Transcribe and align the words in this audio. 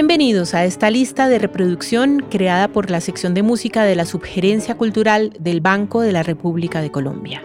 Bienvenidos 0.00 0.54
a 0.54 0.64
esta 0.64 0.88
lista 0.88 1.28
de 1.28 1.38
reproducción 1.38 2.24
creada 2.30 2.68
por 2.68 2.90
la 2.90 3.02
sección 3.02 3.34
de 3.34 3.42
música 3.42 3.84
de 3.84 3.94
la 3.94 4.06
Subgerencia 4.06 4.74
Cultural 4.78 5.34
del 5.38 5.60
Banco 5.60 6.00
de 6.00 6.10
la 6.10 6.22
República 6.22 6.80
de 6.80 6.90
Colombia. 6.90 7.42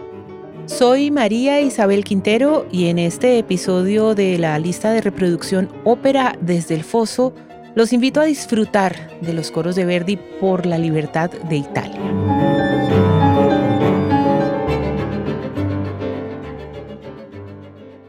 Soy 0.64 1.10
María 1.10 1.60
Isabel 1.60 2.02
Quintero 2.02 2.66
y 2.72 2.86
en 2.86 2.98
este 2.98 3.38
episodio 3.38 4.14
de 4.14 4.38
la 4.38 4.58
lista 4.58 4.90
de 4.90 5.02
reproducción 5.02 5.68
Ópera 5.84 6.34
desde 6.40 6.76
el 6.76 6.82
Foso, 6.82 7.34
los 7.74 7.92
invito 7.92 8.22
a 8.22 8.24
disfrutar 8.24 9.20
de 9.20 9.34
los 9.34 9.50
coros 9.50 9.76
de 9.76 9.84
Verdi 9.84 10.16
por 10.40 10.64
la 10.64 10.78
libertad 10.78 11.30
de 11.30 11.56
Italia. 11.56 12.65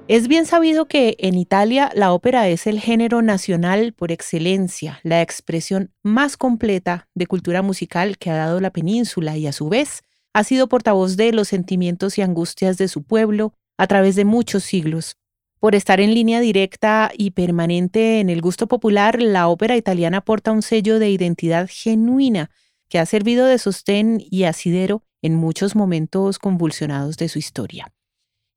Es 0.10 0.30
bien 0.30 0.46
sabido 0.46 0.88
que 0.88 1.18
en 1.20 1.36
Italia 1.36 1.92
la 1.94 2.14
ópera 2.14 2.48
es 2.48 2.66
el 2.66 2.80
género 2.80 3.22
nacional 3.22 3.92
por 3.92 4.14
excelencia, 4.14 5.02
la 5.04 5.22
expresión 5.22 5.92
más 6.02 6.38
completa 6.38 7.10
de 7.14 7.28
cultura 7.28 7.62
musical 7.62 8.18
que 8.18 8.30
ha 8.30 8.38
dado 8.38 8.62
la 8.62 8.72
península 8.72 9.36
y 9.36 9.48
a 9.48 9.52
su 9.52 9.68
vez 9.68 10.04
ha 10.34 10.46
sido 10.46 10.70
portavoz 10.70 11.18
de 11.18 11.34
los 11.34 11.50
sentimientos 11.50 12.18
y 12.18 12.22
angustias 12.22 12.78
de 12.78 12.88
su 12.88 13.04
pueblo 13.04 13.54
a 13.78 13.86
través 13.88 14.16
de 14.16 14.24
muchos 14.24 14.64
siglos. 14.64 15.18
Por 15.60 15.76
estar 15.76 16.00
en 16.00 16.14
línea 16.14 16.40
directa 16.40 17.12
y 17.18 17.32
permanente 17.32 18.22
en 18.22 18.30
el 18.30 18.40
gusto 18.40 18.68
popular, 18.68 19.22
la 19.22 19.50
ópera 19.50 19.76
italiana 19.76 20.20
aporta 20.20 20.54
un 20.54 20.62
sello 20.62 21.00
de 21.00 21.10
identidad 21.10 21.68
genuina 21.70 22.50
que 22.88 23.00
ha 23.00 23.06
servido 23.06 23.46
de 23.46 23.58
sostén 23.58 24.24
y 24.32 24.46
asidero 24.46 25.04
en 25.22 25.36
muchos 25.36 25.76
momentos 25.76 26.40
convulsionados 26.40 27.18
de 27.18 27.28
su 27.28 27.40
historia. 27.40 27.92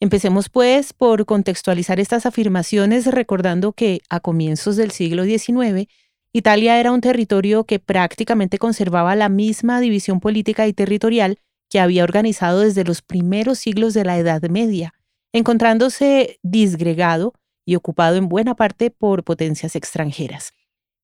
Empecemos 0.02 0.48
pues 0.48 0.94
por 0.94 1.26
contextualizar 1.26 2.00
estas 2.00 2.24
afirmaciones 2.24 3.04
recordando 3.06 3.72
que 3.72 4.00
a 4.08 4.20
comienzos 4.20 4.76
del 4.76 4.92
siglo 4.92 5.24
XIX, 5.24 5.88
Italia 6.32 6.80
era 6.80 6.90
un 6.90 7.02
territorio 7.02 7.64
que 7.64 7.80
prácticamente 7.80 8.56
conservaba 8.56 9.14
la 9.14 9.28
misma 9.28 9.78
división 9.78 10.20
política 10.20 10.66
y 10.66 10.72
territorial 10.72 11.38
que 11.68 11.80
había 11.80 12.04
organizado 12.04 12.60
desde 12.60 12.84
los 12.84 13.02
primeros 13.02 13.58
siglos 13.58 13.92
de 13.92 14.04
la 14.04 14.18
Edad 14.18 14.40
Media, 14.48 14.94
encontrándose 15.34 16.38
disgregado 16.42 17.34
y 17.66 17.76
ocupado 17.76 18.16
en 18.16 18.28
buena 18.28 18.56
parte 18.56 18.90
por 18.90 19.22
potencias 19.22 19.76
extranjeras. 19.76 20.54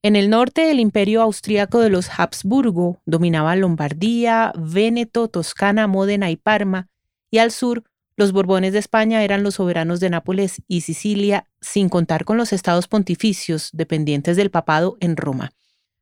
En 0.03 0.17
el 0.17 0.31
norte, 0.31 0.71
el 0.71 0.81
imperio 0.81 1.21
austríaco 1.21 1.81
de 1.81 1.91
los 1.91 2.09
Habsburgo 2.19 3.03
dominaba 3.05 3.57
Lombardía, 3.57 4.53
Véneto, 4.57 5.29
Toscana, 5.29 5.87
Módena 5.87 6.31
y 6.31 6.37
Parma, 6.37 6.89
y 7.31 7.39
al 7.39 7.51
sur, 7.51 7.85
los 8.17 8.33
Borbones 8.33 8.73
de 8.73 8.79
España 8.79 9.23
eran 9.23 9.43
los 9.43 9.57
soberanos 9.57 10.01
de 10.01 10.11
Nápoles 10.11 10.63
y 10.67 10.81
Sicilia, 10.81 11.49
sin 11.61 11.89
contar 11.89 12.25
con 12.25 12.39
los 12.39 12.53
estados 12.53 12.89
pontificios 12.89 13.71
dependientes 13.73 14.37
del 14.37 14.51
papado 14.51 14.97
en 15.01 15.17
Roma. 15.17 15.53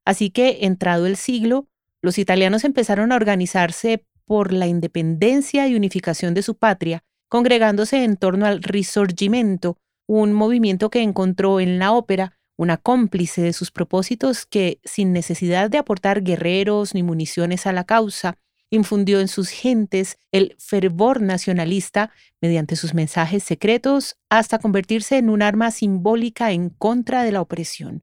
Así 0.04 0.30
que, 0.30 0.58
entrado 0.62 1.06
el 1.06 1.16
siglo, 1.16 1.66
los 2.02 2.18
italianos 2.18 2.64
empezaron 2.64 3.10
a 3.10 3.16
organizarse 3.16 4.06
por 4.26 4.52
la 4.52 4.66
independencia 4.66 5.66
y 5.66 5.74
unificación 5.74 6.34
de 6.34 6.42
su 6.42 6.56
patria, 6.56 7.02
congregándose 7.28 8.04
en 8.04 8.16
torno 8.16 8.46
al 8.46 8.62
Risorgimento, 8.62 9.78
un 10.06 10.32
movimiento 10.32 10.90
que 10.90 11.02
encontró 11.02 11.60
en 11.60 11.78
la 11.78 11.92
ópera 11.92 12.38
una 12.56 12.76
cómplice 12.76 13.42
de 13.42 13.52
sus 13.52 13.70
propósitos 13.70 14.46
que, 14.46 14.78
sin 14.84 15.12
necesidad 15.12 15.70
de 15.70 15.78
aportar 15.78 16.22
guerreros 16.22 16.94
ni 16.94 17.02
municiones 17.02 17.66
a 17.66 17.72
la 17.72 17.84
causa, 17.84 18.38
infundió 18.76 19.20
en 19.20 19.28
sus 19.28 19.48
gentes 19.48 20.18
el 20.32 20.56
fervor 20.58 21.20
nacionalista 21.20 22.10
mediante 22.40 22.76
sus 22.76 22.94
mensajes 22.94 23.42
secretos 23.42 24.16
hasta 24.28 24.58
convertirse 24.58 25.18
en 25.18 25.30
un 25.30 25.42
arma 25.42 25.70
simbólica 25.70 26.52
en 26.52 26.70
contra 26.70 27.22
de 27.22 27.32
la 27.32 27.40
opresión. 27.40 28.02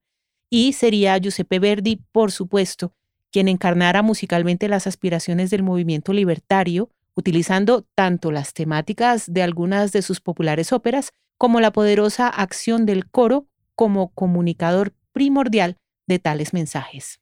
Y 0.49 0.73
sería 0.73 1.17
Giuseppe 1.17 1.59
Verdi, 1.59 2.03
por 2.11 2.31
supuesto, 2.31 2.93
quien 3.31 3.47
encarnara 3.47 4.01
musicalmente 4.01 4.67
las 4.67 4.87
aspiraciones 4.87 5.49
del 5.49 5.63
movimiento 5.63 6.13
libertario, 6.13 6.89
utilizando 7.15 7.87
tanto 7.95 8.31
las 8.31 8.53
temáticas 8.53 9.31
de 9.31 9.43
algunas 9.43 9.91
de 9.91 10.01
sus 10.01 10.19
populares 10.19 10.73
óperas 10.73 11.13
como 11.37 11.59
la 11.59 11.71
poderosa 11.71 12.27
acción 12.27 12.85
del 12.85 13.09
coro 13.09 13.47
como 13.75 14.13
comunicador 14.13 14.93
primordial 15.11 15.77
de 16.07 16.19
tales 16.19 16.53
mensajes. 16.53 17.19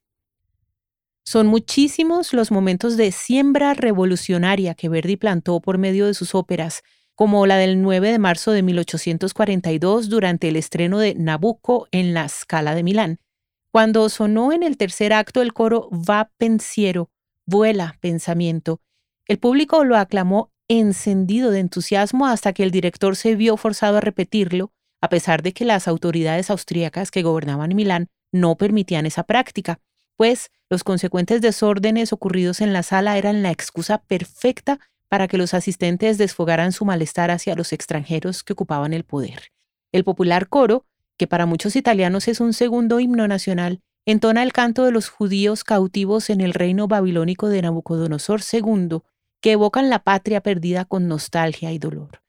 Son 1.24 1.46
muchísimos 1.46 2.32
los 2.32 2.50
momentos 2.50 2.96
de 2.96 3.12
siembra 3.12 3.74
revolucionaria 3.74 4.74
que 4.74 4.88
Verdi 4.88 5.16
plantó 5.16 5.60
por 5.60 5.78
medio 5.78 6.06
de 6.06 6.14
sus 6.14 6.34
óperas, 6.34 6.82
como 7.14 7.46
la 7.46 7.56
del 7.58 7.82
9 7.82 8.12
de 8.12 8.18
marzo 8.18 8.52
de 8.52 8.62
1842 8.62 10.08
durante 10.08 10.48
el 10.48 10.56
estreno 10.56 10.98
de 10.98 11.14
Nabucco 11.14 11.86
en 11.92 12.14
la 12.14 12.28
Scala 12.28 12.74
de 12.74 12.82
Milán, 12.82 13.20
cuando 13.70 14.08
sonó 14.08 14.52
en 14.52 14.62
el 14.62 14.76
tercer 14.76 15.12
acto 15.12 15.42
el 15.42 15.52
coro 15.52 15.90
Va 15.90 16.32
pensiero, 16.38 17.10
vuela 17.46 17.96
pensamiento. 18.00 18.80
El 19.26 19.38
público 19.38 19.84
lo 19.84 19.96
aclamó 19.96 20.50
encendido 20.66 21.50
de 21.50 21.60
entusiasmo 21.60 22.26
hasta 22.26 22.52
que 22.52 22.62
el 22.62 22.70
director 22.70 23.16
se 23.16 23.36
vio 23.36 23.56
forzado 23.56 23.98
a 23.98 24.00
repetirlo, 24.00 24.72
a 25.00 25.08
pesar 25.08 25.42
de 25.42 25.52
que 25.52 25.64
las 25.64 25.86
autoridades 25.88 26.50
austríacas 26.50 27.10
que 27.10 27.22
gobernaban 27.22 27.74
Milán 27.76 28.08
no 28.32 28.56
permitían 28.56 29.06
esa 29.06 29.24
práctica 29.24 29.80
los 30.68 30.84
consecuentes 30.84 31.40
desórdenes 31.40 32.12
ocurridos 32.12 32.60
en 32.60 32.72
la 32.72 32.82
sala 32.82 33.16
eran 33.16 33.42
la 33.42 33.50
excusa 33.50 33.98
perfecta 33.98 34.78
para 35.08 35.28
que 35.28 35.38
los 35.38 35.54
asistentes 35.54 36.18
desfogaran 36.18 36.72
su 36.72 36.84
malestar 36.84 37.30
hacia 37.30 37.56
los 37.56 37.72
extranjeros 37.72 38.42
que 38.42 38.52
ocupaban 38.52 38.92
el 38.92 39.04
poder. 39.04 39.50
El 39.92 40.04
popular 40.04 40.48
coro, 40.48 40.84
que 41.16 41.26
para 41.26 41.46
muchos 41.46 41.74
italianos 41.74 42.28
es 42.28 42.40
un 42.40 42.52
segundo 42.52 43.00
himno 43.00 43.26
nacional, 43.28 43.80
entona 44.04 44.42
el 44.42 44.52
canto 44.52 44.84
de 44.84 44.92
los 44.92 45.08
judíos 45.08 45.64
cautivos 45.64 46.28
en 46.28 46.40
el 46.40 46.52
reino 46.52 46.86
babilónico 46.86 47.48
de 47.48 47.62
Nabucodonosor 47.62 48.40
II, 48.52 48.98
que 49.40 49.52
evocan 49.52 49.88
la 49.88 50.00
patria 50.00 50.42
perdida 50.42 50.84
con 50.84 51.08
nostalgia 51.08 51.72
y 51.72 51.78
dolor. 51.78 52.22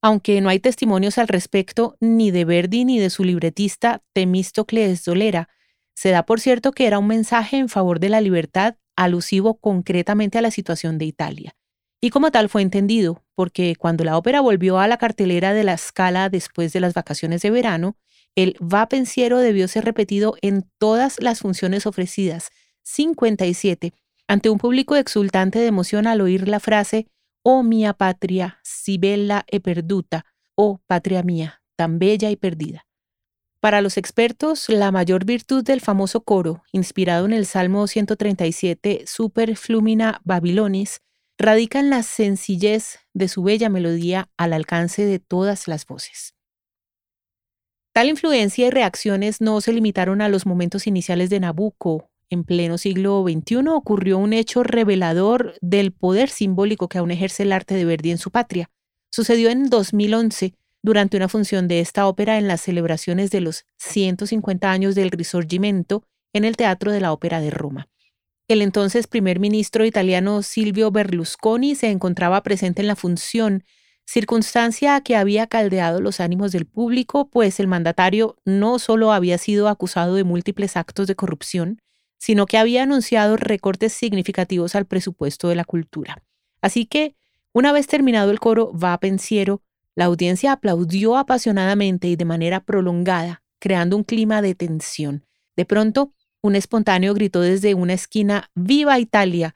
Aunque 0.00 0.40
no 0.40 0.48
hay 0.48 0.58
testimonios 0.58 1.18
al 1.18 1.28
respecto 1.28 1.96
ni 2.00 2.30
de 2.30 2.44
Verdi 2.44 2.84
ni 2.84 2.98
de 2.98 3.10
su 3.10 3.22
libretista 3.22 4.02
Temístocles 4.12 5.04
Dolera, 5.04 5.48
se 5.94 6.10
da 6.10 6.24
por 6.24 6.40
cierto 6.40 6.72
que 6.72 6.86
era 6.86 6.98
un 6.98 7.06
mensaje 7.06 7.58
en 7.58 7.68
favor 7.68 8.00
de 8.00 8.08
la 8.08 8.20
libertad 8.20 8.76
alusivo 8.96 9.54
concretamente 9.54 10.38
a 10.38 10.42
la 10.42 10.50
situación 10.50 10.98
de 10.98 11.06
Italia. 11.06 11.54
Y 12.00 12.10
como 12.10 12.30
tal 12.30 12.48
fue 12.48 12.62
entendido, 12.62 13.22
porque 13.34 13.76
cuando 13.76 14.02
la 14.04 14.18
ópera 14.18 14.40
volvió 14.40 14.78
a 14.78 14.88
la 14.88 14.96
cartelera 14.96 15.54
de 15.54 15.62
la 15.62 15.76
Scala 15.76 16.28
después 16.28 16.72
de 16.72 16.80
las 16.80 16.94
vacaciones 16.94 17.42
de 17.42 17.50
verano, 17.50 17.96
el 18.34 18.56
va 18.60 18.88
pensiero 18.88 19.38
debió 19.38 19.68
ser 19.68 19.84
repetido 19.84 20.34
en 20.42 20.68
todas 20.78 21.20
las 21.20 21.40
funciones 21.40 21.86
ofrecidas, 21.86 22.50
57, 22.82 23.92
ante 24.26 24.50
un 24.50 24.58
público 24.58 24.96
exultante 24.96 25.58
de 25.58 25.66
emoción 25.66 26.06
al 26.06 26.20
oír 26.20 26.48
la 26.48 26.58
frase 26.58 27.06
Oh 27.44 27.62
mia 27.62 27.92
patria, 27.92 28.60
si 28.62 28.98
bella 28.98 29.44
e 29.48 29.58
perduta, 29.60 30.24
oh 30.54 30.80
patria 30.86 31.22
mía, 31.22 31.62
tan 31.76 31.98
bella 31.98 32.30
y 32.30 32.36
perdida. 32.36 32.86
Para 33.62 33.80
los 33.80 33.96
expertos, 33.96 34.68
la 34.68 34.90
mayor 34.90 35.24
virtud 35.24 35.62
del 35.62 35.80
famoso 35.80 36.22
coro, 36.22 36.64
inspirado 36.72 37.26
en 37.26 37.32
el 37.32 37.46
Salmo 37.46 37.86
137, 37.86 39.04
Super 39.06 39.56
Flumina 39.56 40.20
Babilonis, 40.24 41.00
radica 41.38 41.78
en 41.78 41.88
la 41.88 42.02
sencillez 42.02 42.98
de 43.14 43.28
su 43.28 43.44
bella 43.44 43.68
melodía 43.68 44.28
al 44.36 44.52
alcance 44.52 45.06
de 45.06 45.20
todas 45.20 45.68
las 45.68 45.86
voces. 45.86 46.34
Tal 47.94 48.08
influencia 48.08 48.66
y 48.66 48.70
reacciones 48.70 49.40
no 49.40 49.60
se 49.60 49.72
limitaron 49.72 50.22
a 50.22 50.28
los 50.28 50.44
momentos 50.44 50.88
iniciales 50.88 51.30
de 51.30 51.38
Nabucco. 51.38 52.10
En 52.30 52.42
pleno 52.42 52.78
siglo 52.78 53.24
XXI 53.24 53.68
ocurrió 53.68 54.18
un 54.18 54.32
hecho 54.32 54.64
revelador 54.64 55.54
del 55.60 55.92
poder 55.92 56.30
simbólico 56.30 56.88
que 56.88 56.98
aún 56.98 57.12
ejerce 57.12 57.44
el 57.44 57.52
arte 57.52 57.76
de 57.76 57.84
Verdi 57.84 58.10
en 58.10 58.18
su 58.18 58.32
patria. 58.32 58.70
Sucedió 59.12 59.50
en 59.50 59.70
2011 59.70 60.54
durante 60.82 61.16
una 61.16 61.28
función 61.28 61.68
de 61.68 61.80
esta 61.80 62.06
ópera 62.06 62.38
en 62.38 62.48
las 62.48 62.60
celebraciones 62.60 63.30
de 63.30 63.40
los 63.40 63.64
150 63.78 64.70
años 64.70 64.94
del 64.94 65.10
Risorgimento 65.10 66.04
en 66.32 66.44
el 66.44 66.56
Teatro 66.56 66.92
de 66.92 67.00
la 67.00 67.12
Ópera 67.12 67.40
de 67.40 67.50
Roma. 67.50 67.88
El 68.48 68.60
entonces 68.60 69.06
primer 69.06 69.38
ministro 69.38 69.84
italiano 69.84 70.42
Silvio 70.42 70.90
Berlusconi 70.90 71.74
se 71.74 71.90
encontraba 71.90 72.42
presente 72.42 72.82
en 72.82 72.88
la 72.88 72.96
función, 72.96 73.64
circunstancia 74.04 75.00
que 75.00 75.16
había 75.16 75.46
caldeado 75.46 76.00
los 76.00 76.20
ánimos 76.20 76.52
del 76.52 76.66
público, 76.66 77.30
pues 77.30 77.60
el 77.60 77.68
mandatario 77.68 78.36
no 78.44 78.78
solo 78.78 79.12
había 79.12 79.38
sido 79.38 79.68
acusado 79.68 80.16
de 80.16 80.24
múltiples 80.24 80.76
actos 80.76 81.06
de 81.06 81.14
corrupción, 81.14 81.78
sino 82.18 82.46
que 82.46 82.58
había 82.58 82.82
anunciado 82.82 83.36
recortes 83.36 83.92
significativos 83.92 84.74
al 84.74 84.86
presupuesto 84.86 85.48
de 85.48 85.54
la 85.54 85.64
cultura. 85.64 86.22
Así 86.60 86.86
que, 86.86 87.16
una 87.52 87.72
vez 87.72 87.86
terminado 87.86 88.30
el 88.30 88.40
coro 88.40 88.72
Va 88.72 88.98
Pensiero, 88.98 89.62
la 89.94 90.06
audiencia 90.06 90.52
aplaudió 90.52 91.16
apasionadamente 91.16 92.08
y 92.08 92.16
de 92.16 92.24
manera 92.24 92.60
prolongada, 92.60 93.42
creando 93.60 93.96
un 93.96 94.04
clima 94.04 94.42
de 94.42 94.54
tensión. 94.54 95.26
De 95.56 95.64
pronto, 95.64 96.12
un 96.42 96.56
espontáneo 96.56 97.14
gritó 97.14 97.40
desde 97.40 97.74
una 97.74 97.92
esquina 97.92 98.50
Viva 98.54 98.98
Italia, 98.98 99.54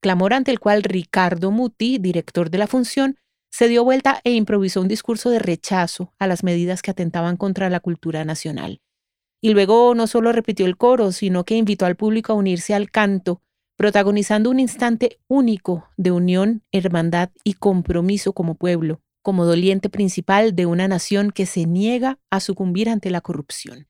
clamor 0.00 0.34
ante 0.34 0.50
el 0.50 0.60
cual 0.60 0.82
Ricardo 0.82 1.50
Muti, 1.50 1.98
director 1.98 2.50
de 2.50 2.58
la 2.58 2.66
función, 2.66 3.16
se 3.50 3.66
dio 3.66 3.82
vuelta 3.82 4.20
e 4.24 4.32
improvisó 4.32 4.80
un 4.80 4.88
discurso 4.88 5.30
de 5.30 5.38
rechazo 5.38 6.12
a 6.18 6.26
las 6.26 6.44
medidas 6.44 6.82
que 6.82 6.90
atentaban 6.90 7.36
contra 7.36 7.70
la 7.70 7.80
cultura 7.80 8.24
nacional. 8.24 8.80
y 9.40 9.50
luego 9.50 9.94
no 9.94 10.08
solo 10.08 10.32
repitió 10.32 10.66
el 10.66 10.76
coro, 10.76 11.12
sino 11.12 11.44
que 11.44 11.56
invitó 11.56 11.86
al 11.86 11.94
público 11.94 12.32
a 12.32 12.36
unirse 12.36 12.74
al 12.74 12.90
canto, 12.90 13.40
protagonizando 13.76 14.50
un 14.50 14.58
instante 14.58 15.20
único 15.28 15.88
de 15.96 16.10
unión, 16.10 16.64
hermandad 16.72 17.30
y 17.44 17.54
compromiso 17.54 18.32
como 18.32 18.56
pueblo, 18.56 19.00
como 19.22 19.44
doliente 19.44 19.88
principal 19.88 20.54
de 20.54 20.66
una 20.66 20.88
nación 20.88 21.30
que 21.30 21.46
se 21.46 21.66
niega 21.66 22.18
a 22.30 22.40
sucumbir 22.40 22.88
ante 22.88 23.10
la 23.10 23.20
corrupción. 23.20 23.88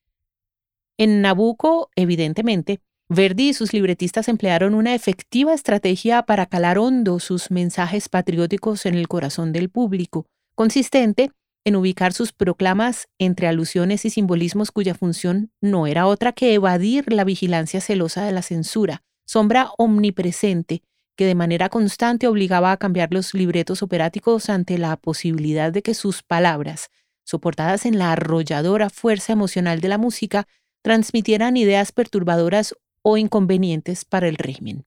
En 0.97 1.23
Nabucco, 1.23 1.91
evidentemente, 1.95 2.81
Verdi 3.09 3.51
y 3.51 3.55
sus 3.55 3.73
libretistas 3.73 4.29
emplearon 4.29 4.75
una 4.75 4.95
efectiva 4.95 5.55
estrategia 5.55 6.25
para 6.25 6.47
calar 6.47 6.79
hondo 6.79 7.21
sus 7.21 7.51
mensajes 7.51 8.09
patrióticos 8.09 8.85
en 8.85 8.95
el 8.95 9.09
corazón 9.09 9.53
del 9.53 9.71
público, 9.71 10.27
consistente 10.55 11.31
en 11.65 11.77
ubicar 11.77 12.13
sus 12.13 12.33
proclamas 12.33 13.09
entre 13.19 13.47
alusiones 13.47 14.05
y 14.05 14.11
simbolismos 14.11 14.71
cuya 14.73 14.95
función 14.95 15.51
no 15.61 15.87
era 15.87 16.07
otra 16.07 16.33
que 16.33 16.53
evadir 16.53 17.13
la 17.13 17.25
vigilancia 17.25 17.81
celosa 17.81 18.25
de 18.25 18.33
la 18.33 18.43
censura, 18.43 19.03
sombra 19.25 19.71
omnipresente 19.79 20.83
que 21.19 21.26
de 21.26 21.35
manera 21.35 21.69
constante 21.69 22.29
obligaba 22.29 22.70
a 22.70 22.76
cambiar 22.76 23.12
los 23.12 23.35
libretos 23.35 23.82
operáticos 23.82 24.49
ante 24.49 24.79
la 24.79 24.97
posibilidad 24.97 25.73
de 25.73 25.82
que 25.82 25.93
sus 25.93 26.23
palabras, 26.23 26.91
soportadas 27.25 27.87
en 27.87 27.99
la 27.99 28.12
arrolladora 28.12 28.88
fuerza 28.88 29.32
emocional 29.32 29.81
de 29.81 29.88
la 29.88 29.99
música, 29.99 30.47
transmitieran 30.81 31.56
ideas 31.56 31.91
perturbadoras 31.91 32.76
o 33.03 33.17
inconvenientes 33.17 34.05
para 34.05 34.29
el 34.29 34.37
régimen. 34.37 34.87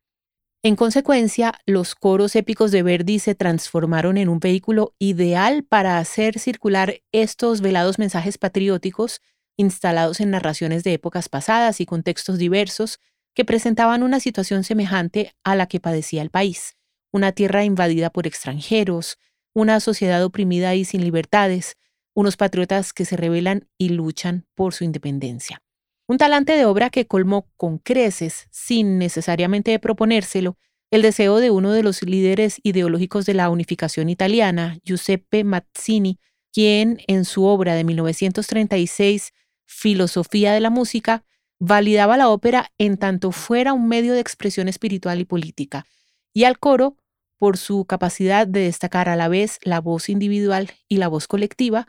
En 0.63 0.78
consecuencia, 0.78 1.54
los 1.66 1.95
coros 1.95 2.38
épicos 2.38 2.72
de 2.72 2.81
Verdi 2.81 3.19
se 3.19 3.36
transformaron 3.36 4.16
en 4.16 4.30
un 4.30 4.39
vehículo 4.39 4.95
ideal 5.00 5.66
para 5.66 5.98
hacer 5.98 6.39
circular 6.39 7.01
estos 7.12 7.60
velados 7.60 8.00
mensajes 8.00 8.38
patrióticos 8.38 9.19
instalados 9.57 10.22
en 10.22 10.31
narraciones 10.31 10.86
de 10.86 10.94
épocas 10.94 11.27
pasadas 11.27 11.81
y 11.81 11.86
contextos 11.86 12.38
diversos 12.38 13.01
que 13.33 13.45
presentaban 13.45 14.04
una 14.04 14.19
situación 14.19 14.63
semejante 14.63 15.33
a 15.44 15.56
la 15.56 15.68
que 15.68 15.80
padecía 15.80 16.22
el 16.22 16.30
país, 16.30 16.75
una 17.12 17.31
tierra 17.31 17.63
invadida 17.63 18.10
por 18.10 18.28
extranjeros, 18.28 19.18
una 19.54 19.80
sociedad 19.80 20.24
oprimida 20.24 20.75
y 20.75 20.86
sin 20.86 21.04
libertades, 21.04 21.78
unos 22.13 22.38
patriotas 22.38 22.94
que 22.94 23.06
se 23.06 23.18
rebelan 23.18 23.68
y 23.78 23.89
luchan 23.89 24.45
por 24.56 24.74
su 24.74 24.83
independencia. 24.83 25.62
Un 26.07 26.18
talante 26.18 26.54
de 26.54 26.66
obra 26.66 26.89
que 26.89 27.07
colmó 27.07 27.50
con 27.56 27.78
creces, 27.78 28.48
sin 28.51 28.98
necesariamente 28.98 29.77
proponérselo, 29.80 30.57
el 30.89 31.01
deseo 31.01 31.38
de 31.38 31.51
uno 31.51 31.72
de 31.72 31.84
los 31.84 32.01
líderes 32.04 32.60
ideológicos 32.63 33.25
de 33.25 33.34
la 33.34 33.50
unificación 33.50 34.10
italiana, 34.10 34.77
Giuseppe 34.84 35.45
Mazzini, 35.45 36.19
quien 36.51 37.00
en 37.07 37.24
su 37.24 37.45
obra 37.45 37.75
de 37.75 37.86
1936, 37.86 39.31
Filosofía 39.66 40.51
de 40.51 40.60
la 40.60 40.69
Música, 40.69 41.24
validaba 41.62 42.18
la 42.18 42.28
ópera 42.30 42.72
en 42.80 42.98
tanto 42.98 43.31
fuera 43.31 43.74
un 43.74 43.88
medio 43.88 44.13
de 44.13 44.19
expresión 44.19 44.68
espiritual 44.68 45.19
y 45.22 45.25
política, 45.25 45.86
y 46.34 46.46
al 46.46 46.58
coro 46.58 46.98
por 47.38 47.58
su 47.58 47.86
capacidad 47.86 48.48
de 48.48 48.62
destacar 48.62 49.08
a 49.10 49.16
la 49.16 49.28
vez 49.28 49.60
la 49.62 49.80
voz 49.80 50.10
individual 50.10 50.72
y 50.88 50.98
la 50.98 51.08
voz 51.08 51.28
colectiva, 51.28 51.88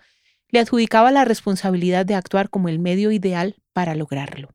le 0.51 0.61
adjudicaba 0.61 1.11
la 1.11 1.25
responsabilidad 1.25 2.05
de 2.05 2.15
actuar 2.15 2.51
como 2.51 2.69
el 2.69 2.81
medio 2.81 3.13
ideal 3.13 3.57
para 3.73 3.95
lograrlo. 3.95 4.51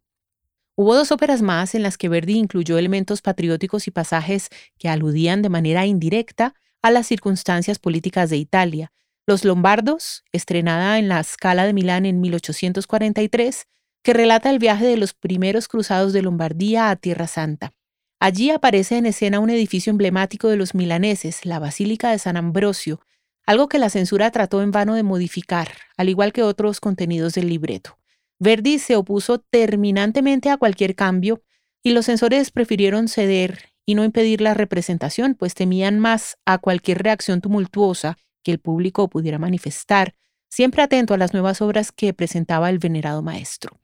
Hubo 0.75 0.93
dos 0.93 1.11
óperas 1.11 1.41
más 1.41 1.73
en 1.73 1.81
las 1.81 1.97
que 1.97 2.09
Verdi 2.09 2.37
incluyó 2.37 2.77
elementos 2.77 3.23
patrióticos 3.23 3.87
y 3.87 3.91
pasajes 3.91 4.49
que 4.77 4.87
aludían 4.87 5.41
de 5.41 5.49
manera 5.49 5.87
indirecta 5.87 6.53
a 6.83 6.91
las 6.91 7.07
circunstancias 7.07 7.79
políticas 7.79 8.29
de 8.29 8.37
Italia. 8.37 8.91
Los 9.25 9.43
Lombardos, 9.43 10.23
estrenada 10.31 10.99
en 10.99 11.07
la 11.07 11.23
Scala 11.23 11.65
de 11.65 11.73
Milán 11.73 12.05
en 12.05 12.21
1843, 12.21 13.65
que 14.07 14.13
relata 14.13 14.49
el 14.49 14.57
viaje 14.57 14.85
de 14.85 14.95
los 14.95 15.13
primeros 15.13 15.67
cruzados 15.67 16.13
de 16.13 16.21
Lombardía 16.21 16.89
a 16.89 16.95
Tierra 16.95 17.27
Santa. 17.27 17.73
Allí 18.21 18.51
aparece 18.51 18.95
en 18.95 19.05
escena 19.05 19.41
un 19.41 19.49
edificio 19.49 19.91
emblemático 19.91 20.47
de 20.47 20.55
los 20.55 20.73
milaneses, 20.75 21.45
la 21.45 21.59
Basílica 21.59 22.11
de 22.11 22.17
San 22.17 22.37
Ambrosio, 22.37 23.01
algo 23.45 23.67
que 23.67 23.79
la 23.79 23.89
censura 23.89 24.31
trató 24.31 24.61
en 24.61 24.71
vano 24.71 24.95
de 24.95 25.03
modificar, 25.03 25.67
al 25.97 26.07
igual 26.07 26.31
que 26.31 26.41
otros 26.41 26.79
contenidos 26.79 27.33
del 27.33 27.49
libreto. 27.49 27.99
Verdi 28.39 28.79
se 28.79 28.95
opuso 28.95 29.39
terminantemente 29.39 30.49
a 30.51 30.55
cualquier 30.55 30.95
cambio 30.95 31.41
y 31.83 31.91
los 31.91 32.05
censores 32.05 32.49
prefirieron 32.51 33.09
ceder 33.09 33.73
y 33.85 33.95
no 33.95 34.05
impedir 34.05 34.39
la 34.39 34.53
representación, 34.53 35.35
pues 35.35 35.53
temían 35.53 35.99
más 35.99 36.37
a 36.45 36.59
cualquier 36.59 37.03
reacción 37.03 37.41
tumultuosa 37.41 38.17
que 38.41 38.53
el 38.53 38.59
público 38.59 39.09
pudiera 39.09 39.37
manifestar, 39.37 40.15
siempre 40.47 40.81
atento 40.81 41.13
a 41.13 41.17
las 41.17 41.33
nuevas 41.33 41.61
obras 41.61 41.91
que 41.91 42.13
presentaba 42.13 42.69
el 42.69 42.79
venerado 42.79 43.21
maestro. 43.21 43.81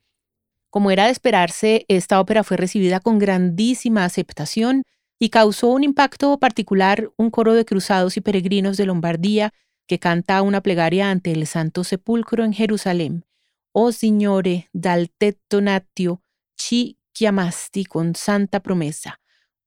Como 0.74 0.90
era 0.90 1.06
de 1.06 1.12
esperarse, 1.12 1.86
esta 1.88 2.20
ópera 2.20 2.44
fue 2.44 2.58
recibida 2.58 3.00
con 3.00 3.20
grandísima 3.20 4.06
aceptación 4.06 4.82
y 5.20 5.30
causó 5.30 5.68
un 5.68 5.84
impacto 5.84 6.40
particular 6.40 7.12
un 7.16 7.30
coro 7.30 7.54
de 7.54 7.64
cruzados 7.64 8.18
y 8.18 8.22
peregrinos 8.22 8.76
de 8.76 8.88
Lombardía 8.88 9.54
que 9.88 10.00
canta 10.00 10.42
una 10.42 10.62
plegaria 10.62 11.12
ante 11.12 11.32
el 11.32 11.46
Santo 11.46 11.84
Sepulcro 11.84 12.44
en 12.44 12.54
Jerusalén. 12.54 13.24
Oh 13.72 13.92
Signore, 13.92 14.70
dal 14.74 15.12
tetto 15.16 15.62
natio, 15.62 16.24
ci 16.58 16.98
chiamasti 17.14 17.86
con 17.86 18.16
santa 18.16 18.60
promesa. 18.60 19.22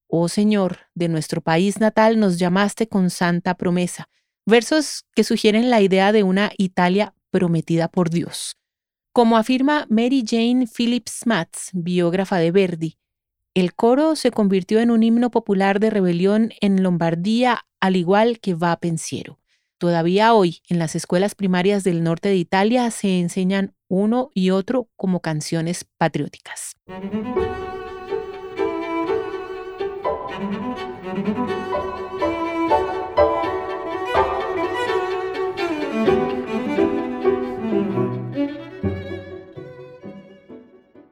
Oh 0.09 0.29
Señor, 0.29 0.89
de 0.97 1.07
nuestro 1.07 1.41
país 1.41 1.79
natal 1.79 2.19
nos 2.19 2.37
llamaste 2.37 2.89
con 2.89 3.11
santa 3.11 3.55
promesa. 3.55 4.09
Versos 4.45 5.05
que 5.15 5.23
sugieren 5.23 5.71
la 5.71 5.81
idea 5.81 6.11
de 6.11 6.25
una 6.25 6.51
Italia 6.59 7.15
prometida 7.31 7.87
por 7.87 8.11
Dios. 8.11 8.57
Como 9.17 9.39
afirma 9.39 9.87
Mary 9.89 10.25
Jane 10.29 10.67
Phillips 10.67 11.23
Matz, 11.25 11.71
biógrafa 11.73 12.37
de 12.37 12.51
Verdi, 12.51 12.99
el 13.55 13.73
coro 13.73 14.15
se 14.15 14.31
convirtió 14.31 14.79
en 14.79 14.91
un 14.91 15.03
himno 15.03 15.31
popular 15.31 15.81
de 15.81 15.89
rebelión 15.89 16.53
en 16.61 16.83
Lombardía, 16.83 17.65
al 17.81 17.97
igual 17.97 18.41
que 18.41 18.53
va 18.53 18.77
pensiero. 18.77 19.41
Todavía 19.79 20.35
hoy, 20.35 20.61
en 20.69 20.79
las 20.79 20.95
escuelas 20.95 21.35
primarias 21.35 21.83
del 21.83 22.05
norte 22.05 22.29
de 22.29 22.37
Italia, 22.37 22.91
se 22.91 23.19
enseñan 23.19 23.75
uno 23.89 24.29
y 24.35 24.51
otro 24.51 24.91
como 24.97 25.21
canciones 25.21 25.87
patrióticas. 25.97 26.75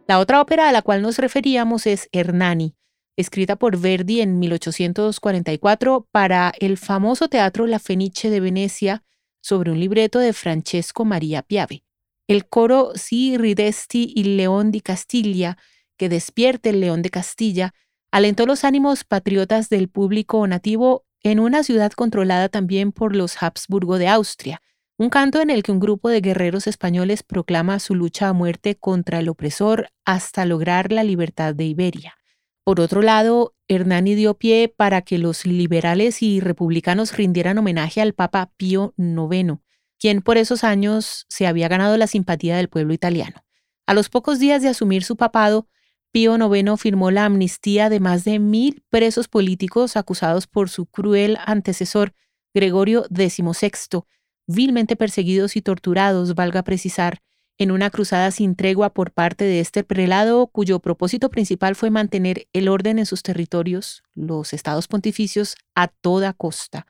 La 0.07 0.19
otra 0.19 0.43
ópera 0.43 0.69
a 0.69 0.73
la 0.73 0.83
cual 0.83 1.01
nos 1.01 1.19
referíamos 1.19 1.87
es 1.87 2.11
Hernani, 2.13 2.77
escrita 3.17 3.57
por 3.57 3.79
Verdi 3.79 4.21
en 4.21 4.39
1844 4.39 6.09
para 6.11 6.53
el 6.59 6.77
famoso 6.77 7.29
teatro 7.29 7.67
La 7.67 7.79
Fenice 7.79 8.29
de 8.29 8.41
Venecia 8.41 9.03
sobre 9.41 9.71
un 9.71 9.81
libreto 9.81 10.19
de 10.19 10.35
Francesco 10.35 11.07
Maria 11.07 11.41
Piave. 11.43 11.85
El 12.29 12.47
coro 12.47 12.93
Si 12.97 13.39
ridesti 13.39 14.13
il 14.17 14.37
León 14.37 14.71
di 14.71 14.83
Castilla, 14.83 15.57
que 15.97 16.11
despierte 16.11 16.71
el 16.71 16.81
León 16.81 17.01
de 17.01 17.09
Castilla, 17.09 17.75
alentó 18.11 18.45
los 18.45 18.65
ánimos 18.65 19.05
patriotas 19.05 19.71
del 19.71 19.89
público 19.89 20.47
nativo 20.47 21.07
en 21.23 21.41
una 21.41 21.63
ciudad 21.63 21.93
controlada 21.93 22.51
también 22.51 22.93
por 22.93 23.17
los 23.17 23.43
Habsburgo 23.43 23.97
de 23.97 24.09
Austria, 24.09 24.61
un 24.97 25.11
canto 25.11 25.41
en 25.41 25.51
el 25.51 25.63
que 25.63 25.73
un 25.73 25.81
grupo 25.81 26.09
de 26.09 26.21
guerreros 26.21 26.67
españoles 26.67 27.23
proclama 27.25 27.81
su 27.81 27.95
lucha 27.95 28.29
a 28.29 28.33
muerte 28.33 28.77
contra 28.77 29.19
el 29.19 29.29
opresor 29.29 29.89
hasta 30.05 30.45
lograr 30.45 30.93
la 30.93 31.03
libertad 31.03 31.55
de 31.55 31.65
Iberia. 31.65 32.15
Por 32.63 32.81
otro 32.81 33.03
lado, 33.03 33.55
Hernani 33.67 34.15
dio 34.15 34.35
pie 34.35 34.73
para 34.75 35.03
que 35.03 35.19
los 35.19 35.47
liberales 35.47 36.23
y 36.23 36.41
republicanos 36.41 37.17
rindieran 37.17 37.59
homenaje 37.59 38.01
al 38.01 38.15
Papa 38.15 38.53
Pío 38.57 38.95
IX, 38.97 39.59
quien 39.99 40.23
por 40.23 40.39
esos 40.39 40.63
años 40.65 41.27
se 41.29 41.47
había 41.47 41.69
ganado 41.69 41.97
la 41.97 42.07
simpatía 42.07 42.57
del 42.57 42.69
pueblo 42.69 42.95
italiano. 42.95 43.45
A 43.87 43.95
los 43.95 44.09
pocos 44.09 44.39
días 44.39 44.63
de 44.63 44.69
asumir 44.69 45.03
su 45.03 45.17
papado, 45.17 45.69
Pío 46.13 46.37
IX 46.37 46.81
firmó 46.81 47.11
la 47.11 47.25
amnistía 47.25 47.89
de 47.91 47.99
más 47.99 48.23
de 48.23 48.39
mil 48.39 48.85
presos 48.89 49.27
políticos 49.27 49.97
acusados 49.97 50.47
por 50.47 50.71
su 50.71 50.87
cruel 50.87 51.37
antecesor, 51.45 52.15
Gregorio 52.55 53.05
XVI, 53.13 54.05
vilmente 54.47 54.97
perseguidos 54.97 55.57
y 55.57 55.63
torturados, 55.63 56.35
valga 56.35 56.63
precisar, 56.63 57.21
en 57.59 57.71
una 57.71 57.91
cruzada 57.91 58.31
sin 58.31 58.57
tregua 58.57 58.93
por 58.93 59.13
parte 59.13 59.45
de 59.45 59.61
este 59.61 59.85
prelado 59.85 60.49
cuyo 60.49 60.81
propósito 60.81 61.31
principal 61.31 61.77
fue 61.77 61.91
mantener 61.91 62.49
el 62.53 62.69
orden 62.69 62.99
en 62.99 63.07
sus 63.07 63.23
territorios, 63.23 64.03
los 64.15 64.53
estados 64.53 64.89
pontificios, 64.89 65.57
a 65.75 65.89
toda 65.89 66.33
costa. 66.33 66.87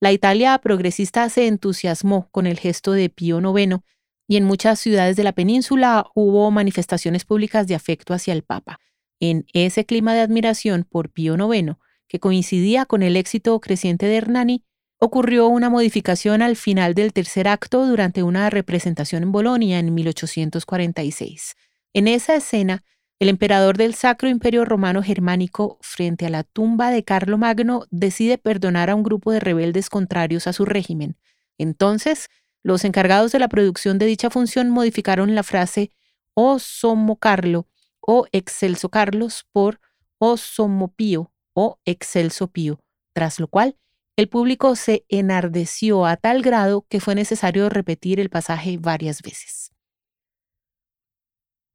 La 0.00 0.12
Italia 0.12 0.58
progresista 0.58 1.28
se 1.28 1.46
entusiasmó 1.46 2.28
con 2.30 2.46
el 2.46 2.58
gesto 2.58 2.92
de 2.92 3.08
Pío 3.08 3.40
IX 3.40 3.80
y 4.26 4.36
en 4.36 4.44
muchas 4.44 4.80
ciudades 4.80 5.16
de 5.16 5.24
la 5.24 5.32
península 5.32 6.06
hubo 6.14 6.50
manifestaciones 6.50 7.24
públicas 7.24 7.66
de 7.66 7.74
afecto 7.74 8.14
hacia 8.14 8.32
el 8.32 8.42
Papa. 8.42 8.80
En 9.20 9.44
ese 9.52 9.84
clima 9.84 10.14
de 10.14 10.20
admiración 10.20 10.84
por 10.90 11.10
Pío 11.10 11.36
IX, 11.36 11.74
que 12.08 12.18
coincidía 12.18 12.86
con 12.86 13.02
el 13.02 13.16
éxito 13.16 13.60
creciente 13.60 14.06
de 14.06 14.16
Hernani, 14.16 14.64
ocurrió 15.04 15.48
una 15.48 15.68
modificación 15.68 16.42
al 16.42 16.54
final 16.54 16.94
del 16.94 17.12
tercer 17.12 17.48
acto 17.48 17.84
durante 17.88 18.22
una 18.22 18.48
representación 18.50 19.24
en 19.24 19.32
Bolonia 19.32 19.80
en 19.80 19.92
1846. 19.92 21.56
En 21.92 22.06
esa 22.06 22.36
escena, 22.36 22.84
el 23.18 23.28
emperador 23.28 23.76
del 23.76 23.96
Sacro 23.96 24.28
Imperio 24.28 24.64
Romano 24.64 25.02
Germánico, 25.02 25.76
frente 25.80 26.26
a 26.26 26.30
la 26.30 26.44
tumba 26.44 26.92
de 26.92 27.02
Carlomagno, 27.02 27.84
decide 27.90 28.38
perdonar 28.38 28.90
a 28.90 28.94
un 28.94 29.02
grupo 29.02 29.32
de 29.32 29.40
rebeldes 29.40 29.90
contrarios 29.90 30.46
a 30.46 30.52
su 30.52 30.66
régimen. 30.66 31.16
Entonces, 31.58 32.28
los 32.62 32.84
encargados 32.84 33.32
de 33.32 33.40
la 33.40 33.48
producción 33.48 33.98
de 33.98 34.06
dicha 34.06 34.30
función 34.30 34.70
modificaron 34.70 35.34
la 35.34 35.42
frase 35.42 35.90
O 36.34 36.60
Somo 36.60 37.16
Carlo 37.16 37.66
o 38.00 38.26
Excelso 38.30 38.88
Carlos 38.88 39.46
por 39.50 39.80
O 40.18 40.36
Somo 40.36 40.94
Pío 40.94 41.32
o 41.54 41.80
Excelso 41.84 42.46
Pío, 42.46 42.78
tras 43.12 43.40
lo 43.40 43.48
cual 43.48 43.76
el 44.16 44.28
público 44.28 44.76
se 44.76 45.04
enardeció 45.08 46.04
a 46.04 46.16
tal 46.16 46.42
grado 46.42 46.86
que 46.88 47.00
fue 47.00 47.14
necesario 47.14 47.68
repetir 47.68 48.20
el 48.20 48.28
pasaje 48.28 48.76
varias 48.78 49.22
veces. 49.22 49.72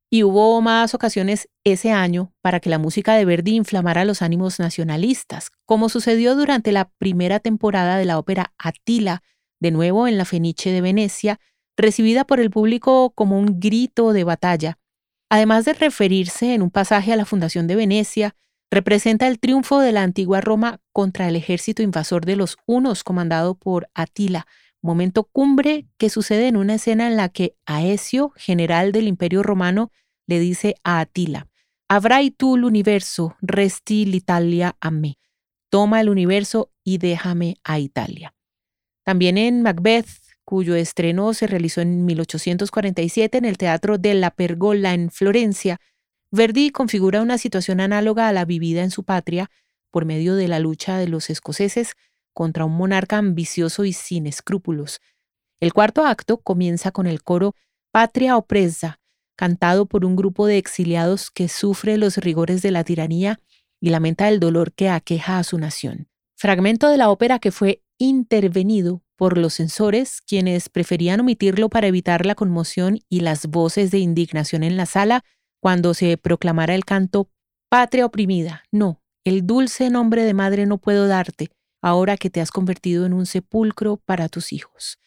Y 0.09 0.23
hubo 0.23 0.61
más 0.61 0.93
ocasiones 0.93 1.49
ese 1.65 1.91
año 1.91 2.33
para 2.41 2.61
que 2.61 2.69
la 2.69 2.77
música 2.77 3.15
de 3.15 3.25
Verdi 3.25 3.55
inflamara 3.55 4.05
los 4.05 4.21
ánimos 4.21 4.57
nacionalistas, 4.59 5.51
como 5.65 5.89
sucedió 5.89 6.35
durante 6.35 6.71
la 6.71 6.89
primera 6.97 7.39
temporada 7.39 7.97
de 7.97 8.05
la 8.05 8.17
ópera 8.17 8.53
Attila, 8.57 9.21
de 9.59 9.71
nuevo 9.71 10.07
en 10.07 10.17
la 10.17 10.23
Fenice 10.23 10.71
de 10.71 10.79
Venecia, 10.79 11.39
recibida 11.75 12.25
por 12.25 12.39
el 12.39 12.49
público 12.51 13.11
como 13.15 13.37
un 13.37 13.59
grito 13.59 14.13
de 14.13 14.23
batalla. 14.23 14.79
Además 15.29 15.65
de 15.65 15.73
referirse 15.73 16.53
en 16.53 16.61
un 16.61 16.71
pasaje 16.71 17.11
a 17.11 17.17
la 17.17 17.25
fundación 17.25 17.67
de 17.67 17.75
Venecia, 17.75 18.35
representa 18.71 19.27
el 19.27 19.39
triunfo 19.39 19.79
de 19.79 19.91
la 19.91 20.03
antigua 20.03 20.41
Roma 20.41 20.81
contra 20.91 21.27
el 21.27 21.35
ejército 21.35 21.81
invasor 21.81 22.25
de 22.25 22.35
los 22.35 22.57
hunos 22.65 23.03
comandado 23.03 23.55
por 23.55 23.89
Atila, 23.93 24.47
momento 24.81 25.23
cumbre 25.23 25.87
que 25.97 26.09
sucede 26.09 26.47
en 26.47 26.57
una 26.57 26.75
escena 26.75 27.07
en 27.07 27.17
la 27.17 27.29
que 27.29 27.55
Aesio, 27.65 28.31
general 28.35 28.91
del 28.91 29.07
Imperio 29.07 29.43
Romano, 29.43 29.91
le 30.27 30.39
dice 30.39 30.75
a 30.83 30.99
Atila, 30.99 31.47
Abrai 31.89 32.31
tú 32.31 32.57
el 32.57 32.65
universo, 32.65 33.37
resti 33.41 34.05
l'Italia 34.05 34.75
a 34.81 34.91
mí. 34.91 35.17
Toma 35.69 36.01
el 36.01 36.09
universo 36.09 36.71
y 36.83 36.97
déjame 36.97 37.57
a 37.63 37.79
Italia. 37.79 38.33
También 39.03 39.37
en 39.37 39.61
Macbeth, 39.61 40.07
cuyo 40.43 40.75
estreno 40.75 41.33
se 41.33 41.47
realizó 41.47 41.79
en 41.79 42.05
1847 42.05 43.37
en 43.37 43.45
el 43.45 43.57
Teatro 43.57 43.97
de 43.97 44.13
la 44.15 44.31
Pergola 44.31 44.93
en 44.93 45.11
Florencia, 45.11 45.79
Verdi 46.31 46.71
configura 46.71 47.21
una 47.21 47.37
situación 47.37 47.79
análoga 47.79 48.27
a 48.27 48.33
la 48.33 48.45
vivida 48.45 48.83
en 48.83 48.91
su 48.91 49.03
patria 49.03 49.49
por 49.91 50.05
medio 50.05 50.35
de 50.35 50.47
la 50.47 50.59
lucha 50.59 50.97
de 50.97 51.07
los 51.07 51.29
escoceses 51.29 51.93
contra 52.33 52.65
un 52.65 52.73
monarca 52.73 53.17
ambicioso 53.17 53.85
y 53.85 53.93
sin 53.93 54.27
escrúpulos. 54.27 54.99
El 55.59 55.73
cuarto 55.73 56.05
acto 56.05 56.37
comienza 56.37 56.91
con 56.91 57.07
el 57.07 57.23
coro 57.23 57.55
Patria 57.91 58.37
opresa, 58.37 58.99
cantado 59.35 59.85
por 59.85 60.05
un 60.05 60.15
grupo 60.15 60.45
de 60.45 60.57
exiliados 60.57 61.31
que 61.31 61.47
sufre 61.47 61.97
los 61.97 62.17
rigores 62.17 62.61
de 62.61 62.71
la 62.71 62.83
tiranía 62.83 63.39
y 63.79 63.89
lamenta 63.89 64.29
el 64.29 64.39
dolor 64.39 64.73
que 64.73 64.89
aqueja 64.89 65.39
a 65.39 65.43
su 65.43 65.57
nación. 65.57 66.07
Fragmento 66.35 66.89
de 66.89 66.97
la 66.97 67.09
ópera 67.09 67.39
que 67.39 67.51
fue 67.51 67.81
intervenido 67.97 69.01
por 69.15 69.37
los 69.37 69.55
censores, 69.55 70.21
quienes 70.21 70.69
preferían 70.69 71.21
omitirlo 71.21 71.69
para 71.69 71.87
evitar 71.87 72.25
la 72.25 72.35
conmoción 72.35 72.99
y 73.09 73.21
las 73.21 73.47
voces 73.47 73.89
de 73.89 73.97
indignación 73.97 74.61
en 74.61 74.77
la 74.77 74.85
sala 74.85 75.23
cuando 75.59 75.93
se 75.93 76.17
proclamara 76.17 76.75
el 76.75 76.85
canto 76.85 77.29
Patria 77.69 78.05
oprimida. 78.05 78.63
No, 78.71 79.01
el 79.25 79.45
dulce 79.45 79.89
nombre 79.89 80.23
de 80.23 80.33
madre 80.33 80.65
no 80.65 80.77
puedo 80.77 81.07
darte, 81.07 81.49
ahora 81.81 82.15
que 82.15 82.29
te 82.29 82.39
has 82.39 82.51
convertido 82.51 83.05
en 83.05 83.13
un 83.13 83.25
sepulcro 83.25 83.97
para 83.97 84.29
tus 84.29 84.53
hijos. 84.53 84.99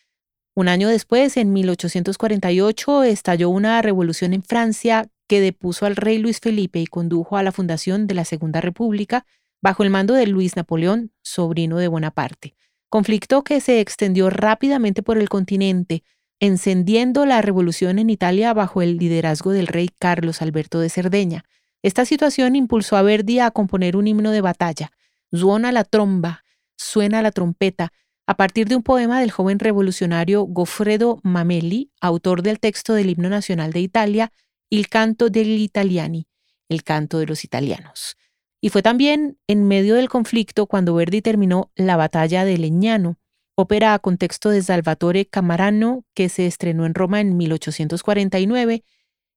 Un 0.55 0.69
año 0.69 0.89
después, 0.89 1.37
en 1.37 1.53
1848, 1.53 3.05
estalló 3.05 3.49
una 3.49 3.81
revolución 3.81 4.35
en 4.35 4.43
Francia 4.43 5.09
que 5.27 5.41
depuso 5.41 5.87
al 5.87 5.97
rey 5.97 6.19
Luis 6.19 6.41
Felipe 6.41 6.81
y 6.81 6.87
condujo 6.87 7.37
a 7.37 7.43
la 7.43 7.53
fundación 7.53 8.07
de 8.07 8.15
la 8.15 8.25
Segunda 8.25 8.61
República 8.61 9.25
bajo 9.63 9.85
el 9.85 9.91
mando 9.91 10.13
de 10.15 10.27
Luis 10.27 10.57
Napoleón, 10.57 11.13
sobrino 11.23 11.79
de 11.79 11.89
Bonaparte. 11.89 12.55
Conflicto 12.91 13.45
que 13.45 13.61
se 13.61 13.81
extendió 13.81 14.29
rápidamente 14.29 15.03
por 15.03 15.19
el 15.19 15.29
continente, 15.29 16.03
encendiendo 16.41 17.27
la 17.27 17.43
revolución 17.43 17.99
en 17.99 18.11
Italia 18.11 18.53
bajo 18.55 18.83
el 18.83 18.97
liderazgo 18.97 19.53
del 19.53 19.67
rey 19.67 19.91
Carlos 19.99 20.41
Alberto 20.43 20.81
de 20.81 20.89
Cerdeña. 20.89 21.45
Esta 21.83 22.05
situación 22.05 22.57
impulsó 22.57 22.97
a 22.97 23.03
Verdi 23.03 23.39
a 23.39 23.51
componer 23.51 23.97
un 23.97 24.09
himno 24.09 24.31
de 24.31 24.41
batalla. 24.41 24.91
Suena 25.33 25.71
la 25.71 25.85
tromba, 25.85 26.43
suena 26.77 27.23
la 27.23 27.31
trompeta, 27.31 27.93
a 28.27 28.35
partir 28.37 28.69
de 28.69 28.77
un 28.77 28.83
poema 28.83 29.21
del 29.21 29.31
joven 29.31 29.59
revolucionario 29.59 30.43
Goffredo 30.45 31.21
Mameli, 31.23 31.91
autor 32.01 32.43
del 32.43 32.59
texto 32.59 32.95
del 32.95 33.11
himno 33.11 33.29
nacional 33.29 33.73
de 33.73 33.81
Italia, 33.81 34.33
Il 34.73 34.89
canto 34.89 35.31
degli 35.31 35.63
italiani, 35.63 36.29
el 36.69 36.85
canto 36.85 37.19
de 37.19 37.27
los 37.27 37.45
italianos. 37.45 38.17
Y 38.61 38.69
fue 38.69 38.83
también 38.83 39.39
en 39.49 39.67
medio 39.67 39.97
del 39.97 40.09
conflicto 40.09 40.67
cuando 40.67 40.95
Verdi 40.95 41.23
terminó 41.23 41.73
La 41.75 41.97
batalla 41.97 42.45
de 42.45 42.57
Leñano, 42.57 43.19
ópera 43.61 43.95
a 43.95 43.99
contexto 43.99 44.51
de 44.51 44.63
Salvatore 44.63 45.27
Camarano, 45.27 46.05
que 46.15 46.29
se 46.29 46.47
estrenó 46.47 46.87
en 46.87 46.95
Roma 46.95 47.21
en 47.21 47.37
1849, 47.37 48.83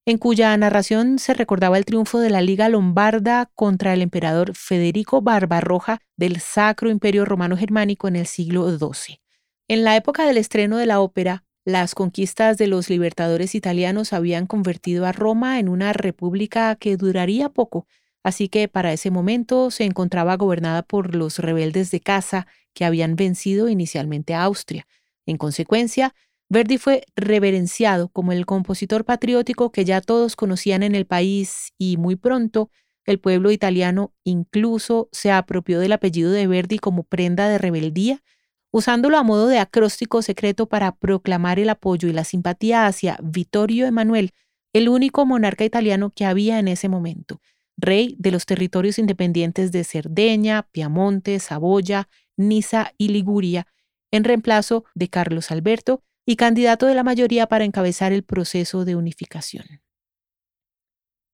en 0.05 0.17
cuya 0.17 0.55
narración 0.57 1.19
se 1.19 1.33
recordaba 1.33 1.77
el 1.77 1.85
triunfo 1.85 2.19
de 2.19 2.29
la 2.29 2.41
Liga 2.41 2.69
Lombarda 2.69 3.51
contra 3.53 3.93
el 3.93 4.01
emperador 4.01 4.55
Federico 4.55 5.21
Barbarroja 5.21 5.99
del 6.17 6.39
Sacro 6.39 6.89
Imperio 6.89 7.25
Romano 7.25 7.55
Germánico 7.55 8.07
en 8.07 8.15
el 8.15 8.25
siglo 8.25 8.69
XII. 8.69 9.19
En 9.67 9.83
la 9.83 9.95
época 9.95 10.25
del 10.25 10.37
estreno 10.37 10.77
de 10.77 10.85
la 10.85 10.99
ópera, 10.99 11.45
las 11.65 11.95
conquistas 11.95 12.57
de 12.57 12.67
los 12.67 12.89
libertadores 12.89 13.55
italianos 13.55 14.11
habían 14.11 14.47
convertido 14.47 15.05
a 15.05 15.13
Roma 15.13 15.59
en 15.59 15.69
una 15.69 15.93
república 15.93 16.75
que 16.75 16.97
duraría 16.97 17.49
poco, 17.49 17.87
así 18.23 18.49
que 18.49 18.67
para 18.67 18.93
ese 18.93 19.11
momento 19.11 19.69
se 19.69 19.83
encontraba 19.83 20.35
gobernada 20.37 20.83
por 20.83 21.15
los 21.15 21.39
rebeldes 21.39 21.91
de 21.91 21.99
casa 21.99 22.47
que 22.73 22.85
habían 22.85 23.15
vencido 23.15 23.69
inicialmente 23.69 24.33
a 24.33 24.43
Austria. 24.43 24.87
En 25.25 25.37
consecuencia, 25.37 26.15
Verdi 26.49 26.77
fue 26.77 27.05
reverenciado 27.15 28.09
como 28.09 28.31
el 28.31 28.45
compositor 28.45 29.05
patriótico 29.05 29.71
que 29.71 29.85
ya 29.85 30.01
todos 30.01 30.35
conocían 30.35 30.83
en 30.83 30.95
el 30.95 31.05
país 31.05 31.73
y 31.77 31.97
muy 31.97 32.15
pronto 32.15 32.69
el 33.05 33.19
pueblo 33.19 33.51
italiano 33.51 34.13
incluso 34.23 35.09
se 35.11 35.31
apropió 35.31 35.79
del 35.79 35.91
apellido 35.91 36.31
de 36.31 36.47
Verdi 36.47 36.79
como 36.79 37.03
prenda 37.03 37.49
de 37.49 37.57
rebeldía, 37.57 38.23
usándolo 38.71 39.17
a 39.17 39.23
modo 39.23 39.47
de 39.47 39.59
acróstico 39.59 40.21
secreto 40.21 40.67
para 40.67 40.95
proclamar 40.95 41.59
el 41.59 41.69
apoyo 41.69 42.07
y 42.07 42.13
la 42.13 42.23
simpatía 42.23 42.87
hacia 42.87 43.17
Vittorio 43.21 43.85
Emanuel, 43.85 44.31
el 44.73 44.89
único 44.89 45.25
monarca 45.25 45.65
italiano 45.65 46.11
que 46.15 46.25
había 46.25 46.59
en 46.59 46.67
ese 46.67 46.87
momento, 46.87 47.41
rey 47.77 48.15
de 48.19 48.31
los 48.31 48.45
territorios 48.45 48.99
independientes 48.99 49.71
de 49.71 49.83
Cerdeña, 49.83 50.67
Piamonte, 50.71 51.39
Saboya, 51.39 52.09
Niza 52.37 52.93
y 52.97 53.09
Liguria, 53.09 53.67
en 54.11 54.23
reemplazo 54.23 54.85
de 54.93 55.09
Carlos 55.09 55.51
Alberto 55.51 56.03
y 56.25 56.35
candidato 56.35 56.85
de 56.85 56.95
la 56.95 57.03
mayoría 57.03 57.47
para 57.47 57.65
encabezar 57.65 58.13
el 58.13 58.23
proceso 58.23 58.85
de 58.85 58.95
unificación. 58.95 59.65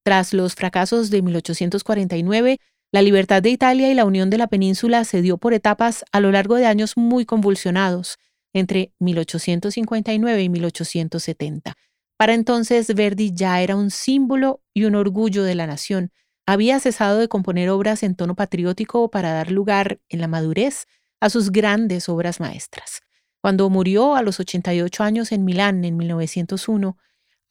Tras 0.03 0.34
los 0.34 0.55
fracasos 0.55 1.10
de 1.10 1.22
1849, 1.22 2.60
la 2.91 3.01
libertad 3.01 3.43
de 3.43 3.51
Italia 3.51 3.91
y 3.91 3.93
la 3.93 4.05
unión 4.05 4.29
de 4.29 4.39
la 4.39 4.48
península 4.48 5.03
se 5.03 5.22
dio 5.22 5.38
por 5.38 5.53
etapas 5.53 6.03
a 6.12 6.19
lo 6.19 6.31
largo 6.31 6.55
de 6.55 6.65
años 6.65 6.98
muy 6.98 7.25
convulsionados, 7.25 8.17
entre 8.53 8.93
1859 9.00 10.41
y 10.41 10.50
1870. 10.50 11.75
Para 12.17 12.34
entonces 12.34 12.93
Verdi 12.96 13.31
ya 13.34 13.62
era 13.62 13.75
un 13.75 13.91
símbolo 13.91 14.63
y 14.74 14.86
un 14.86 14.96
orgullo 14.96 15.43
de 15.43 15.55
la 15.55 15.67
nación, 15.67 16.12
había 16.51 16.79
cesado 16.79 17.20
de 17.20 17.27
componer 17.27 17.70
obras 17.70 18.01
en 18.01 18.15
tono 18.15 18.36
patriótico 18.36 19.12
para 19.12 19.34
dar 19.34 19.51
lugar, 19.51 20.00
en 20.10 20.20
la 20.20 20.27
madurez, 20.27 20.88
a 21.20 21.29
sus 21.29 21.51
grandes 21.51 22.10
obras 22.10 22.39
maestras. 22.39 23.01
Cuando 23.39 23.70
murió 23.70 24.15
a 24.15 24.24
los 24.24 24.39
88 24.39 25.03
años 25.03 25.32
en 25.32 25.46
Milán 25.46 25.86
en 25.86 25.96
1901, 25.96 26.98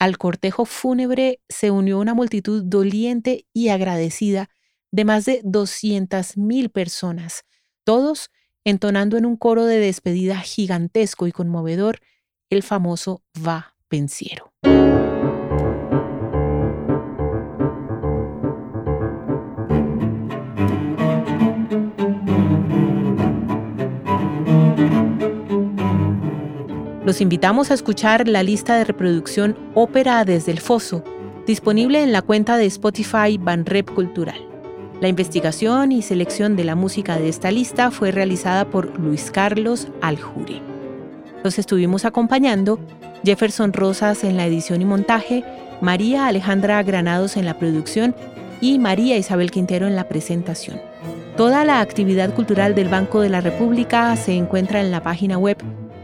al 0.00 0.19
cortejo 0.19 0.64
fúnebre 0.64 1.40
se 1.49 1.71
unió 1.71 2.00
una 2.00 2.14
multitud 2.14 2.64
doliente 2.64 3.47
y 3.52 3.69
agradecida 3.69 4.50
de 4.90 5.05
más 5.05 5.26
de 5.26 5.43
200.000 5.45 6.69
personas, 6.73 7.45
todos 7.85 8.33
entonando 8.64 9.17
en 9.17 9.26
un 9.26 9.37
coro 9.37 9.64
de 9.64 9.78
despedida 9.78 10.40
gigantesco 10.40 11.28
y 11.28 11.33
conmovedor 11.33 12.00
el 12.50 12.64
famoso 12.64 13.23
Va 13.47 13.76
Pensiero. 13.87 14.52
Los 27.09 27.23
invitamos 27.23 27.71
a 27.71 27.75
escuchar 27.75 28.29
la 28.29 28.43
lista 28.43 28.77
de 28.77 28.85
reproducción 28.85 29.57
Ópera 29.73 30.27
desde 30.27 30.53
el 30.53 30.61
Foso, 30.61 31.03
disponible 31.47 32.03
en 32.03 32.12
la 32.12 32.21
cuenta 32.21 32.59
de 32.59 32.67
Spotify 32.67 33.38
Banrep 33.41 33.91
Cultural. 33.91 34.37
La 35.00 35.09
investigación 35.09 35.91
y 35.91 36.03
selección 36.03 36.55
de 36.55 36.65
la 36.65 36.75
música 36.75 37.17
de 37.17 37.31
esta 37.31 37.50
lista 37.50 37.91
fue 37.91 38.11
realizada 38.11 38.67
por 38.69 39.00
Luis 39.00 39.31
Carlos 39.31 39.88
Aljure. 40.03 40.61
Los 41.43 41.59
estuvimos 41.59 42.05
acompañando 42.05 42.79
Jefferson 43.25 43.73
Rosas 43.73 44.23
en 44.23 44.37
la 44.37 44.45
edición 44.45 44.83
y 44.83 44.85
montaje, 44.85 45.45
María 45.81 46.27
Alejandra 46.27 46.83
Granados 46.83 47.38
en 47.38 47.47
la 47.47 47.59
producción 47.59 48.15
y 48.61 48.79
María 48.79 49.17
Isabel 49.17 49.50
Quintero 49.50 49.87
en 49.87 49.97
la 49.97 50.11
presentación. 50.11 50.79
Toda 51.38 51.65
la 51.65 51.81
actividad 51.81 52.35
cultural 52.35 52.75
del 52.75 52.91
Banco 52.91 53.23
de 53.23 53.31
la 53.31 53.41
República 53.41 54.15
se 54.17 54.35
encuentra 54.35 54.83
en 54.83 54.91
la 54.91 55.03
página 55.03 55.38
web 55.38 55.57